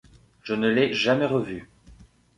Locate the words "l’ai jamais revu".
0.67-1.69